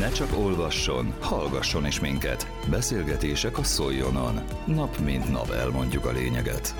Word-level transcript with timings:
Ne 0.00 0.08
csak 0.08 0.28
olvasson, 0.44 1.14
hallgasson 1.20 1.86
is 1.86 2.00
minket. 2.00 2.46
Beszélgetések 2.70 3.58
a 3.58 3.62
Szoljonon. 3.62 4.40
Nap 4.66 4.98
mint 5.04 5.30
nap 5.30 5.50
elmondjuk 5.50 6.04
a 6.04 6.12
lényeget. 6.12 6.74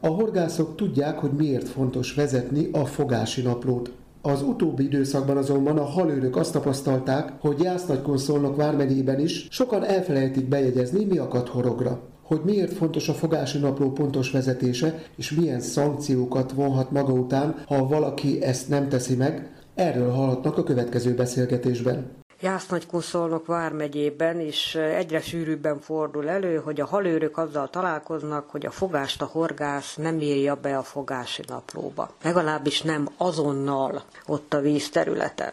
A 0.00 0.06
horgászok 0.06 0.76
tudják, 0.76 1.18
hogy 1.18 1.30
miért 1.30 1.68
fontos 1.68 2.14
vezetni 2.14 2.68
a 2.72 2.84
fogási 2.84 3.42
naplót. 3.42 3.92
Az 4.22 4.42
utóbbi 4.42 4.84
időszakban 4.84 5.36
azonban 5.36 5.78
a 5.78 5.84
halőrök 5.84 6.36
azt 6.36 6.52
tapasztalták, 6.52 7.32
hogy 7.40 7.60
Jász-Nagykonszolnok 7.62 8.56
vármegyében 8.56 9.20
is 9.20 9.46
sokan 9.50 9.84
elfelejtik 9.84 10.48
bejegyezni, 10.48 11.04
mi 11.04 11.18
akad 11.18 11.48
horogra. 11.48 12.00
Hogy 12.22 12.40
miért 12.44 12.72
fontos 12.72 13.08
a 13.08 13.12
fogási 13.12 13.58
napló 13.58 13.90
pontos 13.92 14.30
vezetése, 14.30 15.02
és 15.16 15.30
milyen 15.30 15.60
szankciókat 15.60 16.52
vonhat 16.52 16.90
maga 16.90 17.12
után, 17.12 17.64
ha 17.66 17.86
valaki 17.86 18.42
ezt 18.42 18.68
nem 18.68 18.88
teszi 18.88 19.14
meg, 19.14 19.54
erről 19.74 20.10
hallhatnak 20.10 20.58
a 20.58 20.62
következő 20.62 21.14
beszélgetésben. 21.14 22.22
Jász-Nagykunszolnok 22.40 23.46
vármegyében 23.46 24.40
is 24.40 24.74
egyre 24.74 25.20
sűrűbben 25.20 25.80
fordul 25.80 26.28
elő, 26.28 26.56
hogy 26.56 26.80
a 26.80 26.86
halőrök 26.86 27.38
azzal 27.38 27.70
találkoznak, 27.70 28.50
hogy 28.50 28.66
a 28.66 28.70
fogást 28.70 29.22
a 29.22 29.28
horgász 29.32 29.94
nem 29.96 30.20
írja 30.20 30.54
be 30.54 30.78
a 30.78 30.82
fogási 30.82 31.42
naplóba. 31.46 32.10
Legalábbis 32.22 32.82
nem 32.82 33.08
azonnal 33.16 34.02
ott 34.26 34.54
a 34.54 34.60
vízterületen. 34.60 35.52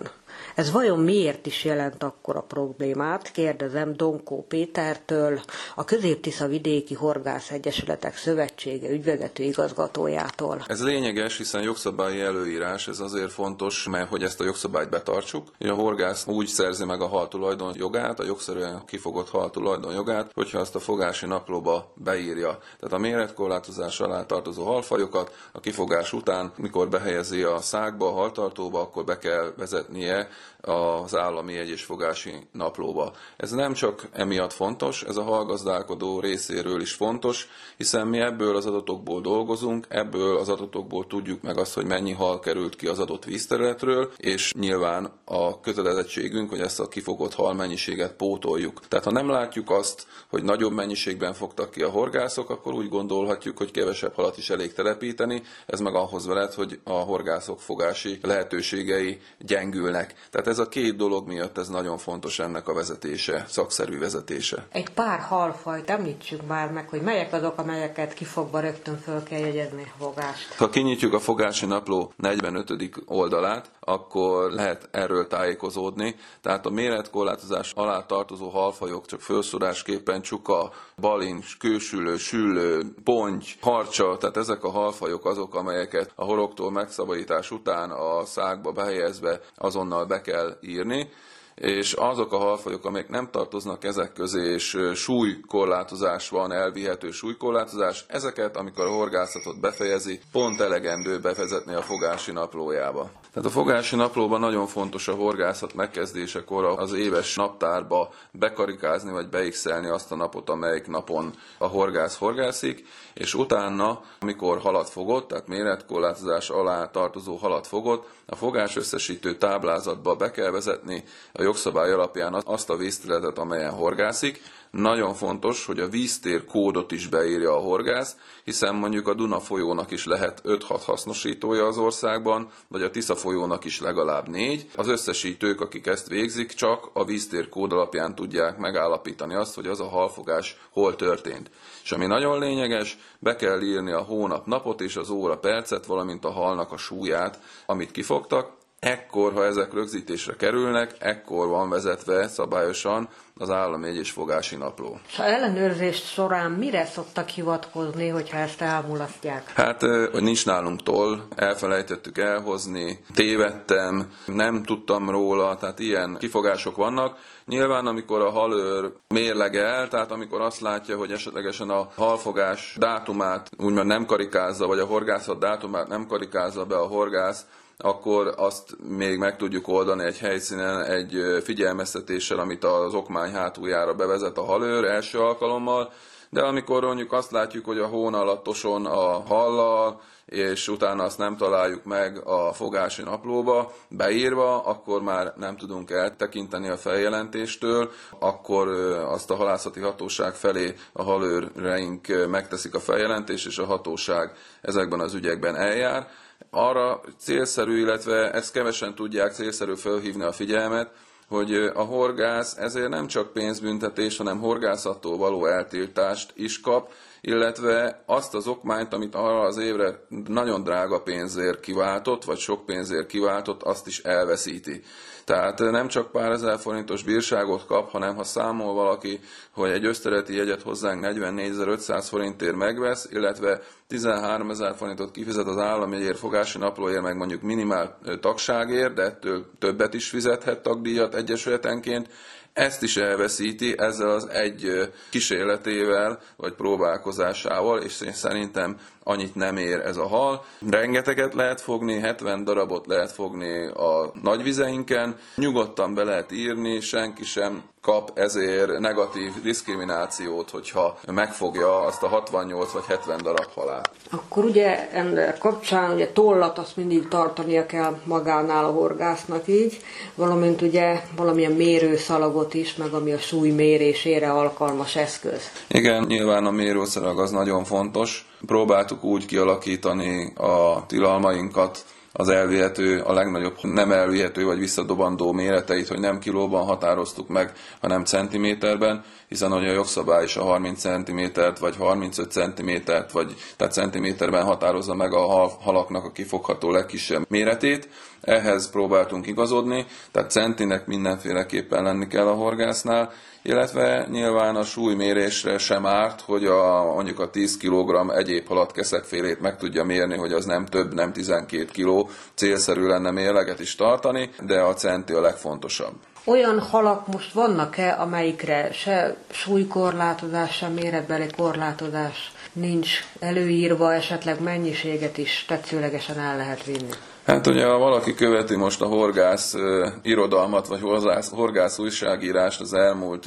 Ez 0.56 0.72
vajon 0.72 1.00
miért 1.00 1.46
is 1.46 1.64
jelent 1.64 2.04
akkor 2.04 2.36
a 2.36 2.42
problémát? 2.42 3.32
Kérdezem 3.32 3.94
Donkó 3.96 4.46
Pétertől, 4.48 5.42
a 5.76 5.84
Közép-Tisza 5.84 6.48
Vidéki 6.48 6.94
Horgász 6.94 7.52
Egyesületek 7.52 8.18
Szövetsége 8.18 8.90
ügyvezető 8.90 9.44
igazgatójától. 9.44 10.64
Ez 10.68 10.84
lényeges, 10.84 11.38
hiszen 11.38 11.62
jogszabályi 11.62 12.20
előírás, 12.20 12.88
ez 12.88 13.00
azért 13.00 13.32
fontos, 13.32 13.88
mert 13.90 14.10
hogy 14.10 14.24
ezt 14.24 14.42
a 14.42 14.44
jogszabályt 14.44 14.90
betartsuk. 14.90 15.48
A 15.60 15.74
horgász 15.74 16.28
úgy 16.28 16.48
szerzi 16.48 16.86
meg 16.86 17.02
a 17.02 17.08
hal 17.08 17.28
tulajdon 17.28 17.74
jogát, 17.78 18.20
a 18.20 18.24
jogszerűen 18.24 18.82
kifogott 18.86 19.30
hal 19.30 19.50
tulajdon 19.50 19.94
jogát, 19.94 20.32
hogyha 20.34 20.60
azt 20.60 20.76
a 20.76 20.80
fogási 20.80 21.26
naplóba 21.26 21.94
beírja. 21.96 22.58
Tehát 22.80 22.94
a 22.94 22.98
méretkorlátozás 22.98 24.00
alá 24.00 24.26
tartozó 24.26 24.64
halfajokat 24.64 25.32
a 25.52 25.60
kifogás 25.60 26.14
után, 26.14 26.52
mikor 26.56 26.90
behelyezi 26.90 27.44
a 27.44 27.62
szákba, 27.62 28.08
a 28.08 28.14
haltartóba, 28.14 28.82
akkor 28.82 29.04
be 29.04 29.18
kell 29.18 29.54
vezetnie 29.58 30.30
az 30.62 31.16
állami 31.16 31.58
egyesfogási 31.58 32.34
naplóba. 32.52 33.14
Ez 33.38 33.52
nem 33.52 33.74
csak 33.74 34.08
emiatt 34.12 34.54
fontos, 34.54 35.04
ez 35.04 35.16
a 35.16 35.24
hallgazdálkodó 35.24 36.20
részéről 36.20 36.82
is 36.82 36.94
fontos, 36.94 37.48
hiszen 37.78 38.08
mi 38.08 38.20
ebből 38.20 38.56
az 38.56 38.66
adatokból 38.66 39.22
dolgozunk, 39.22 39.86
ebből 39.90 40.38
az 40.38 40.50
adatokból 40.50 41.08
tudjuk 41.08 41.42
meg 41.42 41.58
azt, 41.58 41.74
hogy 41.74 41.86
mennyi 41.86 42.12
hal 42.12 42.40
került 42.40 42.76
ki 42.76 42.88
az 42.88 43.00
adott 43.00 43.26
vízterületről, 43.26 44.12
és 44.18 44.54
nyilván 44.54 45.12
a 45.26 45.60
kötelezettségünk, 45.60 46.50
hogy 46.50 46.60
ezt 46.60 46.80
a 46.80 46.88
kifogott 46.88 47.34
hal 47.34 47.54
mennyiséget 47.54 48.14
pótoljuk. 48.14 48.88
Tehát 48.88 49.06
ha 49.06 49.12
nem 49.12 49.30
látjuk 49.30 49.70
azt, 49.70 50.08
hogy 50.30 50.44
nagyobb 50.44 50.74
mennyiségben 50.74 51.34
fogtak 51.34 51.72
ki 51.72 51.82
a 51.82 51.90
horgászok, 51.90 52.50
akkor 52.50 52.74
úgy 52.74 52.90
gondolhatjuk, 52.90 53.58
hogy 53.58 53.72
kevesebb 53.72 54.14
halat 54.14 54.38
is 54.38 54.50
elég 54.50 54.74
telepíteni, 54.74 55.42
ez 55.66 55.80
meg 55.80 55.96
ahhoz 55.96 56.26
veled, 56.26 56.54
hogy 56.54 56.80
a 56.84 56.94
horgászok 56.94 57.60
fogási 57.60 58.20
lehetőségei 58.22 59.20
gyengülnek. 59.40 60.11
Tehát 60.30 60.48
ez 60.48 60.60
a 60.60 60.68
két 60.68 60.96
dolog 60.96 61.28
miatt 61.28 61.58
ez 61.58 61.68
nagyon 61.68 61.98
fontos 61.98 62.40
ennek 62.40 62.68
a 62.68 62.74
vezetése, 62.74 63.46
szakszerű 63.48 64.00
vezetése. 64.00 64.68
Egy 64.72 64.90
pár 64.90 65.20
halfajt 65.20 65.90
említsük 65.90 66.48
már 66.48 66.72
meg, 66.72 66.90
hogy 66.90 67.02
melyek 67.02 67.34
azok, 67.34 67.58
amelyeket 67.58 68.14
kifogva 68.14 68.60
rögtön 68.60 68.98
föl 68.98 69.24
kell 69.24 69.40
jegyezni 69.40 69.82
a 69.82 70.04
fogást. 70.04 70.54
Ha 70.54 70.70
kinyitjuk 70.70 71.14
a 71.14 71.20
fogási 71.20 71.66
napló 71.66 72.14
45. 72.16 72.74
oldalát, 73.06 73.72
akkor 73.80 74.52
lehet 74.52 74.88
erről 74.92 75.28
tájékozódni. 75.28 76.16
Tehát 76.42 76.66
a 76.66 76.70
méretkorlátozás 76.70 77.72
alá 77.76 78.06
tartozó 78.06 78.50
halfajok 78.50 79.06
csak 79.06 79.22
felszórásképpen 79.22 80.22
csuka, 80.22 80.72
balincs, 80.98 81.58
kősülő, 81.58 82.18
süllő, 82.18 82.94
ponty, 83.04 83.46
harcsa, 83.62 84.18
tehát 84.18 84.38
ezek 84.38 84.64
a 84.64 84.72
halfajok 84.72 85.26
azok, 85.26 85.56
amelyeket 85.56 86.12
a 86.16 86.24
horoktól 86.24 86.72
megszabadítás 86.72 87.52
után 87.52 87.92
a 87.92 88.26
szákba 88.26 88.72
behelyezve 88.72 89.40
azonnal 89.56 90.01
be 90.06 90.22
kell 90.22 90.58
írni 90.62 91.10
és 91.56 91.94
azok 91.94 92.34
a 92.34 92.38
halfajok, 92.38 92.86
amelyek 92.86 93.10
nem 93.10 93.30
tartoznak 93.32 93.84
ezek 93.84 94.14
közé, 94.14 94.54
és 94.54 94.78
súlykorlátozás 94.94 96.30
van, 96.30 96.52
elvihető 96.52 97.12
súlykorlátozás, 97.12 98.06
ezeket, 98.08 98.58
amikor 98.58 98.86
a 98.86 98.92
horgászatot 98.92 99.60
befejezi, 99.60 100.20
pont 100.32 100.60
elegendő 100.60 101.20
bevezetni 101.20 101.74
a 101.74 101.82
fogási 101.82 102.32
naplójába. 102.32 103.12
Tehát 103.34 103.50
a 103.50 103.52
fogási 103.52 103.96
naplóban 103.96 104.40
nagyon 104.40 104.68
fontos 104.68 105.08
a 105.08 105.16
horgászat 105.16 105.74
megkezdésekor 105.74 106.66
az 106.66 106.94
éves 106.94 107.36
naptárba 107.36 108.14
bekarikázni 108.32 109.12
vagy 109.12 109.30
beixelni 109.30 109.88
azt 109.88 110.12
a 110.12 110.16
napot, 110.16 110.50
amelyik 110.50 110.88
napon 110.88 111.34
a 111.58 111.68
horgász 111.68 112.18
horgászik, 112.18 112.88
és 113.14 113.34
utána, 113.34 114.02
amikor 114.20 114.60
halat 114.60 114.90
fogott, 114.90 115.28
tehát 115.28 115.48
méretkorlátozás 115.48 116.50
alá 116.50 116.86
tartozó 116.86 117.36
halat 117.36 117.68
fogott, 117.68 118.08
a 118.26 118.36
fogás 118.36 118.76
összesítő 118.76 119.36
táblázatba 119.36 120.16
be 120.16 120.32
kell 120.32 120.52
vezetni 120.52 121.04
a 121.34 121.42
jogszabály 121.42 121.92
alapján 121.92 122.42
azt 122.46 122.70
a 122.70 122.78
vízterületet, 122.78 123.38
amelyen 123.38 123.72
horgászik. 123.72 124.42
Nagyon 124.72 125.14
fontos, 125.14 125.66
hogy 125.66 125.80
a 125.80 125.90
víztér 125.90 126.46
kódot 126.46 126.92
is 126.92 127.08
beírja 127.08 127.56
a 127.56 127.60
horgász, 127.60 128.16
hiszen 128.44 128.76
mondjuk 128.76 129.08
a 129.08 129.14
Duna 129.14 129.40
folyónak 129.40 129.92
is 129.92 130.06
lehet 130.06 130.42
5-6 130.46 130.82
hasznosítója 130.86 131.66
az 131.66 131.78
országban, 131.78 132.50
vagy 132.68 132.82
a 132.82 132.90
Tisza 132.90 133.16
folyónak 133.22 133.66
is 133.66 133.82
legalább 133.82 134.28
4. 134.28 134.70
Az 134.76 134.88
összesítők, 134.88 135.62
akik 135.62 135.88
ezt 135.88 136.08
végzik, 136.08 136.54
csak 136.54 136.90
a 136.94 137.06
víztér 137.06 137.50
kód 137.50 137.72
alapján 137.72 138.16
tudják 138.16 138.58
megállapítani 138.58 139.36
azt, 139.36 139.56
hogy 139.56 139.68
az 139.68 139.80
a 139.80 139.88
halfogás 139.88 140.58
hol 140.72 140.96
történt. 140.96 141.52
És 141.84 141.92
ami 141.92 142.06
nagyon 142.06 142.40
lényeges, 142.40 142.98
be 143.20 143.36
kell 143.36 143.62
írni 143.62 143.92
a 143.92 144.02
hónap 144.02 144.46
napot 144.46 144.82
és 144.82 144.96
az 144.96 145.10
óra 145.10 145.38
percet, 145.38 145.86
valamint 145.86 146.26
a 146.26 146.32
halnak 146.32 146.72
a 146.72 146.78
súlyát, 146.78 147.40
amit 147.66 147.92
kifogtak, 147.92 148.60
Ekkor, 148.86 149.34
ha 149.34 149.46
ezek 149.46 149.74
rögzítésre 149.74 150.36
kerülnek, 150.36 150.96
ekkor 151.00 151.48
van 151.48 151.70
vezetve 151.70 152.28
szabályosan 152.28 153.10
az 153.38 153.50
állami 153.50 153.88
egyes 153.88 154.12
fogási 154.12 154.56
napló. 154.56 155.00
A 155.18 155.22
ellenőrzés 155.22 156.12
során 156.12 156.52
mire 156.52 156.86
szoktak 156.86 157.30
hivatkozni, 157.30 158.08
hogyha 158.08 158.38
ezt 158.38 158.62
elmulasztják? 158.62 159.52
Hát, 159.56 159.82
hogy 160.12 160.22
nincs 160.22 160.46
nálunk 160.46 160.84
toll, 160.84 161.22
elfelejtettük 161.36 162.18
elhozni, 162.18 163.04
tévedtem, 163.14 164.12
nem 164.26 164.64
tudtam 164.64 165.10
róla, 165.10 165.56
tehát 165.56 165.80
ilyen 165.80 166.18
kifogások 166.20 166.76
vannak. 166.76 167.18
Nyilván, 167.46 167.86
amikor 167.86 168.22
a 168.22 168.30
halőr 168.30 168.92
mérlegel, 169.08 169.88
tehát 169.88 170.12
amikor 170.12 170.42
azt 170.42 170.60
látja, 170.60 170.98
hogy 170.98 171.12
esetlegesen 171.12 171.70
a 171.70 171.88
halfogás 171.96 172.76
dátumát 172.80 173.50
úgymond 173.58 173.88
nem 173.88 174.06
karikázza, 174.06 174.68
vagy 174.68 174.80
a 174.80 174.86
horgászat 174.86 175.40
dátumát 175.40 175.88
nem 175.88 176.08
karikázza 176.08 176.66
be 176.66 176.76
a 176.78 176.88
horgász, 176.88 177.46
akkor 177.82 178.34
azt 178.38 178.76
még 178.88 179.18
meg 179.18 179.38
tudjuk 179.38 179.68
oldani 179.68 180.04
egy 180.04 180.18
helyszínen 180.18 180.84
egy 180.84 181.42
figyelmeztetéssel, 181.44 182.40
amit 182.40 182.64
az 182.64 182.94
okmány 182.94 183.32
hátuljára 183.32 183.94
bevezet 183.94 184.38
a 184.38 184.46
halőr 184.46 184.84
első 184.84 185.20
alkalommal, 185.20 185.92
de 186.30 186.42
amikor 186.42 186.84
mondjuk 186.84 187.14
azt 187.14 187.32
látjuk, 187.32 187.66
hogy 187.66 187.78
a 187.78 187.88
hón 187.88 188.14
alattoson 188.14 188.86
a 188.86 189.20
hallal, 189.20 190.02
és 190.26 190.68
utána 190.68 191.04
azt 191.04 191.18
nem 191.18 191.38
találjuk 191.38 191.84
meg 191.84 192.28
a 192.28 192.54
fogási 192.54 193.04
naplóba 193.04 193.74
beírva, 193.90 194.64
akkor 194.64 195.02
már 195.02 195.34
nem 195.38 195.58
tudunk 195.58 195.92
eltekinteni 195.92 196.70
a 196.70 196.78
feljelentéstől, 196.78 197.92
akkor 198.20 198.68
azt 199.08 199.32
a 199.32 199.36
halászati 199.36 199.80
hatóság 199.80 200.34
felé 200.34 200.76
a 200.94 201.04
halőreink 201.04 202.08
megteszik 202.30 202.76
a 202.76 202.80
feljelentést, 202.80 203.48
és 203.48 203.58
a 203.58 203.66
hatóság 203.66 204.32
ezekben 204.62 205.00
az 205.00 205.14
ügyekben 205.14 205.56
eljár 205.56 206.08
arra 206.50 207.02
célszerű, 207.18 207.80
illetve 207.80 208.32
ezt 208.32 208.52
kevesen 208.52 208.96
tudják 208.96 209.34
célszerű 209.34 209.76
felhívni 209.76 210.24
a 210.24 210.32
figyelmet, 210.32 210.92
hogy 211.28 211.54
a 211.54 211.82
horgász 211.82 212.58
ezért 212.58 212.90
nem 212.90 213.08
csak 213.08 213.34
pénzbüntetés, 213.34 214.18
hanem 214.18 214.40
horgászattól 214.40 215.18
való 215.18 215.46
eltiltást 215.46 216.32
is 216.36 216.60
kap, 216.60 216.92
illetve 217.22 218.04
azt 218.06 218.34
az 218.34 218.48
okmányt, 218.48 218.94
amit 218.94 219.16
arra 219.16 219.40
az 219.40 219.58
évre 219.58 220.06
nagyon 220.28 220.64
drága 220.64 221.02
pénzért 221.02 221.60
kiváltott, 221.60 222.24
vagy 222.24 222.38
sok 222.38 222.66
pénzért 222.66 223.08
kiváltott, 223.08 223.64
azt 223.64 223.88
is 223.88 224.00
elveszíti. 224.00 224.82
Tehát 225.26 225.60
nem 225.60 225.88
csak 225.88 226.12
pár 226.12 226.32
ezer 226.32 226.60
forintos 226.60 227.04
bírságot 227.04 227.66
kap, 227.66 227.90
hanem 227.90 228.16
ha 228.16 228.24
számol 228.24 228.74
valaki, 228.74 229.20
hogy 229.52 229.70
egy 229.70 229.86
ösztereti 229.86 230.36
jegyet 230.36 230.62
hozzánk 230.62 231.06
44.500 231.06 232.06
forintért 232.10 232.56
megvesz, 232.56 233.08
illetve 233.12 233.62
13 233.88 234.50
ezer 234.50 234.76
forintot 234.76 235.12
kifizet 235.12 235.48
az 235.48 235.58
állam 235.58 235.94
egyér 235.94 236.16
fogási 236.16 236.58
naplóért, 236.58 237.02
meg 237.02 237.18
mondjuk 237.18 237.42
minimál 237.42 237.98
tagságért, 238.20 238.94
de 238.94 239.02
ettől 239.02 239.46
többet 239.60 239.94
is 239.94 240.10
fizethet 240.10 240.62
tagdíjat 240.62 241.16
egyesületenként, 241.16 242.10
ezt 242.54 242.84
is 242.84 242.98
elveszíti 242.98 243.76
ezzel 243.78 244.10
az 244.10 244.30
egy 244.30 244.92
kísérletével, 245.10 246.20
vagy 246.38 246.54
próbálkozásával, 246.54 247.82
és 247.82 248.04
szerintem 248.14 248.78
annyit 249.04 249.36
nem 249.36 249.58
ér 249.58 249.80
ez 249.80 249.98
a 249.98 250.08
hal. 250.08 250.46
Rengeteget 250.70 251.34
lehet 251.34 251.62
fogni, 251.62 252.00
70 252.00 252.44
darabot 252.44 252.88
lehet 252.88 253.12
fogni 253.12 253.68
a 253.68 254.12
nagyvizeinken, 254.22 255.18
nyugodtan 255.36 255.94
be 255.94 256.04
lehet 256.04 256.32
írni, 256.32 256.80
senki 256.80 257.24
sem 257.24 257.64
kap 257.82 258.18
ezért 258.18 258.80
negatív 258.80 259.42
diszkriminációt, 259.42 260.50
hogyha 260.50 261.00
megfogja 261.12 261.80
azt 261.80 262.04
a 262.04 262.08
68 262.08 262.72
vagy 262.72 262.86
70 262.88 263.22
darab 263.24 263.52
halát. 263.54 263.90
Akkor 264.14 264.46
ugye 264.46 264.90
ennek 264.92 265.38
kapcsán 265.38 265.94
ugye 265.94 266.08
tollat 266.08 266.58
azt 266.58 266.78
mindig 266.78 267.08
tartania 267.08 267.66
kell 267.66 268.00
magánál 268.04 268.66
a 268.66 268.72
horgásznak 268.72 269.48
így, 269.48 269.82
valamint 270.16 270.62
ugye 270.62 271.02
valamilyen 271.16 271.52
mérőszalagot 271.52 272.54
is, 272.54 272.76
meg 272.76 272.94
ami 272.94 273.12
a 273.12 273.18
súly 273.18 273.50
mérésére 273.50 274.32
alkalmas 274.32 274.96
eszköz. 274.96 275.52
Igen, 275.68 276.06
nyilván 276.08 276.46
a 276.46 276.52
mérőszalag 276.52 277.20
az 277.20 277.32
nagyon 277.32 277.64
fontos. 277.64 278.26
Próbáltuk 278.46 279.04
úgy 279.04 279.26
kialakítani 279.26 280.34
a 280.36 280.86
tilalmainkat, 280.88 281.86
az 282.14 282.30
elvihető, 282.30 283.00
a 283.00 283.14
legnagyobb 283.14 283.58
nem 283.62 283.92
elvihető 283.92 284.46
vagy 284.46 284.60
visszadobandó 284.60 285.32
méreteit, 285.32 285.88
hogy 285.88 286.00
nem 286.00 286.20
kilóban 286.20 286.66
határoztuk 286.66 287.28
meg, 287.28 287.54
hanem 287.82 288.06
centiméterben, 288.06 289.04
hiszen 289.28 289.52
hogy 289.52 289.68
a 289.68 289.72
jogszabály 289.72 290.24
is 290.24 290.36
a 290.38 290.44
30 290.44 290.80
centimétert, 290.80 291.60
vagy 291.60 291.76
35 291.76 292.32
centimétert, 292.32 293.12
vagy 293.12 293.36
tehát 293.58 293.74
centiméterben 293.74 294.44
határozza 294.44 294.96
meg 294.96 295.14
a 295.14 295.48
halaknak 295.62 296.06
a 296.06 296.12
kifogható 296.12 296.72
legkisebb 296.72 297.26
méretét. 297.30 297.90
Ehhez 298.22 298.70
próbáltunk 298.70 299.28
igazodni, 299.28 299.86
tehát 300.12 300.32
centinek 300.32 300.86
mindenféleképpen 300.86 301.84
lenni 301.84 302.08
kell 302.08 302.28
a 302.28 302.34
horgásznál, 302.34 303.12
illetve 303.42 304.08
nyilván 304.12 304.56
a 304.56 304.64
súlymérésre 304.64 305.58
sem 305.58 305.86
árt, 305.86 306.22
hogy 306.22 306.46
a, 306.46 306.84
mondjuk 306.84 307.20
a 307.20 307.30
10 307.30 307.58
kg 307.58 308.12
egyéb 308.16 308.72
keszekfélét 308.74 309.42
meg 309.42 309.58
tudja 309.58 309.84
mérni, 309.84 310.18
hogy 310.18 310.34
az 310.34 310.46
nem 310.46 310.66
több, 310.66 310.94
nem 310.94 311.14
12 311.14 311.66
kg, 311.66 312.01
célszerű 312.34 312.86
lenne 312.88 313.12
mérleget 313.12 313.60
is 313.60 313.76
tartani, 313.76 314.30
de 314.40 314.60
a 314.60 314.74
centi 314.74 315.14
a 315.14 315.22
legfontosabb. 315.22 315.94
Olyan 316.26 316.60
halak 316.60 317.08
most 317.08 317.34
vannak-e, 317.34 317.96
amelyikre 318.00 318.72
se 318.72 319.16
súlykorlátozás, 319.32 320.56
se 320.56 320.68
méretbeli 320.68 321.28
korlátozás 321.38 322.32
nincs 322.54 322.90
előírva, 323.20 323.94
esetleg 323.94 324.42
mennyiséget 324.42 325.18
is 325.18 325.46
tetszőlegesen 325.48 326.20
el 326.20 326.38
lehet 326.38 326.66
vinni? 326.66 326.90
Hát 327.26 327.48
ugye, 327.48 327.66
ha 327.66 327.78
valaki 327.78 328.14
követi 328.14 328.56
most 328.56 328.82
a 328.82 328.86
horgász 328.86 329.54
uh, 329.54 329.88
irodalmat, 330.02 330.68
vagy 330.68 330.82
horgász, 330.82 331.30
horgász 331.30 331.80
újságírást 331.80 332.62
az 332.62 332.74
elmúlt 332.74 333.26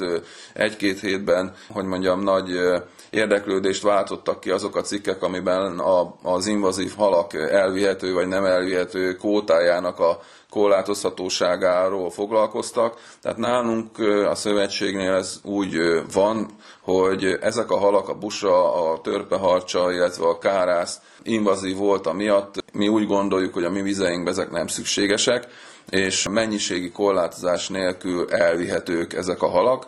egy-két 0.53 0.99
hétben, 0.99 1.53
hogy 1.71 1.85
mondjam, 1.85 2.23
nagy 2.23 2.51
uh, 2.51 2.81
érdeklődést 3.09 3.81
váltottak 3.81 4.39
ki 4.39 4.49
azok 4.49 4.75
a 4.75 4.81
cikkek, 4.81 5.23
amiben 5.23 5.79
a, 5.79 6.15
az 6.21 6.47
invazív 6.47 6.93
halak 6.95 7.33
elvihető 7.33 8.13
vagy 8.13 8.27
nem 8.27 8.45
elvihető 8.45 9.15
kótájának 9.15 9.99
a 9.99 10.19
korlátozhatóságáról 10.55 12.09
foglalkoztak. 12.09 12.97
Tehát 13.21 13.37
nálunk 13.37 13.99
a 14.29 14.35
szövetségnél 14.35 15.13
ez 15.13 15.39
úgy 15.43 15.77
van, 16.13 16.49
hogy 16.81 17.37
ezek 17.41 17.71
a 17.71 17.77
halak, 17.77 18.09
a 18.09 18.13
busa, 18.17 18.73
a 18.91 19.01
törpeharcsa, 19.01 19.91
illetve 19.91 20.27
a 20.27 20.37
kárász 20.37 20.99
invazív 21.23 21.75
volt 21.77 22.13
miatt, 22.13 22.63
mi 22.73 22.87
úgy 22.87 23.07
gondoljuk, 23.07 23.53
hogy 23.53 23.63
a 23.63 23.69
mi 23.69 23.81
vizeinkben 23.81 24.33
ezek 24.33 24.51
nem 24.51 24.67
szükségesek, 24.67 25.47
és 25.89 26.27
mennyiségi 26.29 26.91
korlátozás 26.91 27.67
nélkül 27.67 28.29
elvihetők 28.31 29.13
ezek 29.13 29.41
a 29.41 29.49
halak. 29.49 29.85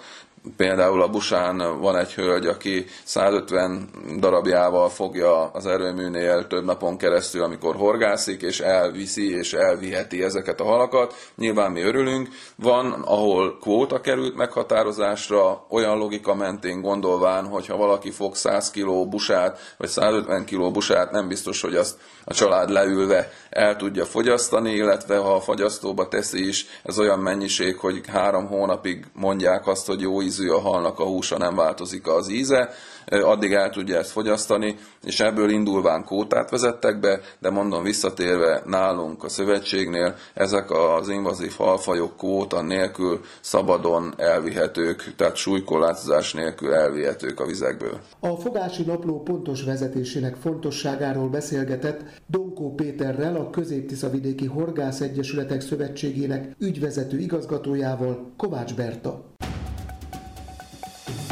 Például 0.58 1.02
a 1.02 1.10
busán 1.10 1.80
van 1.80 1.98
egy 1.98 2.14
hölgy, 2.14 2.46
aki 2.46 2.86
150 3.04 3.90
darabjával 4.20 4.90
fogja 4.90 5.50
az 5.54 5.66
erőműnél 5.66 6.48
több 6.48 6.66
napon 6.66 6.98
keresztül, 6.98 7.44
amikor 7.44 7.76
horgászik, 7.76 8.42
és 8.42 8.60
elviszi 8.60 9.30
és 9.36 9.54
elviheti 9.54 10.24
ezeket 10.24 10.60
a 10.60 10.64
halakat. 10.64 11.14
Nyilván 11.36 11.72
mi 11.72 11.82
örülünk. 11.82 12.30
Van, 12.56 12.92
ahol 12.92 13.58
kvóta 13.62 14.02
került 14.02 14.36
meghatározásra, 14.36 15.66
olyan 15.70 15.98
logika 15.98 16.36
mentén 16.36 16.82
gondolván, 16.82 17.46
hogyha 17.46 17.78
valaki 17.78 18.12
fog 18.12 18.36
100 18.36 18.72
kg 18.72 19.10
busát, 19.10 19.76
vagy 19.78 19.90
150 19.90 20.46
kg 20.46 20.72
busát, 20.72 21.12
nem 21.12 21.28
biztos, 21.28 21.62
hogy 21.62 21.76
azt 21.76 21.98
a 22.30 22.34
család 22.34 22.70
leülve 22.70 23.32
el 23.50 23.76
tudja 23.76 24.06
fogyasztani, 24.06 24.72
illetve 24.72 25.18
ha 25.18 25.36
a 25.36 25.42
fagyasztóba 25.42 26.08
teszi 26.08 26.48
is, 26.48 26.66
ez 26.84 27.00
olyan 27.00 27.20
mennyiség, 27.20 27.78
hogy 27.78 28.02
három 28.08 28.48
hónapig 28.48 29.06
mondják 29.14 29.68
azt, 29.68 29.88
hogy 29.88 30.02
jó 30.02 30.22
ízű 30.40 30.50
a 30.50 30.60
halnak 30.60 31.00
a 31.00 31.04
húsa, 31.04 31.38
nem 31.38 31.56
változik 31.56 32.08
az 32.08 32.30
íze, 32.30 32.70
addig 33.10 33.54
el 33.54 33.70
tudja 33.70 33.98
ezt 33.98 34.12
fogyasztani, 34.12 34.76
és 35.04 35.20
ebből 35.20 35.50
indulván 35.50 36.04
kótát 36.04 36.50
vezettek 36.50 37.00
be, 37.00 37.20
de 37.40 37.50
mondom 37.50 37.84
visszatérve 37.84 38.62
nálunk 38.66 39.24
a 39.24 39.30
szövetségnél, 39.30 40.16
ezek 40.34 40.72
az 40.72 41.10
invazív 41.10 41.54
halfajok 41.58 42.18
kóta 42.18 42.62
nélkül 42.62 43.22
szabadon 43.42 44.14
elvihetők, 44.18 45.14
tehát 45.16 45.36
súlykorlátozás 45.36 46.34
nélkül 46.34 46.74
elvihetők 46.74 47.40
a 47.40 47.46
vizekből. 47.46 48.00
A 48.20 48.36
fogási 48.36 48.84
napló 48.84 49.22
pontos 49.24 49.64
vezetésének 49.64 50.36
fontosságáról 50.36 51.30
beszélgetett 51.30 52.02
Donkó 52.28 52.74
Péterrel, 52.74 53.36
a 53.36 53.50
Közép-Tiszavidéki 53.50 54.46
Horgász 54.46 55.02
Egyesületek 55.02 55.62
Szövetségének 55.62 56.56
ügyvezető 56.60 57.18
igazgatójával 57.18 58.34
Kovács 58.38 58.76
Berta. 58.76 59.36